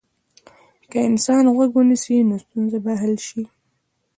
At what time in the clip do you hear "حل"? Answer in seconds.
3.01-3.15